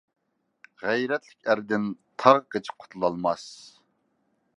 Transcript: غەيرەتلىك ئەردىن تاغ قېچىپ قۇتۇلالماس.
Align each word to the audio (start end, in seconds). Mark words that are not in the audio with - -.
غەيرەتلىك 0.85 1.49
ئەردىن 1.53 1.85
تاغ 2.23 2.39
قېچىپ 2.55 2.81
قۇتۇلالماس. 2.85 3.45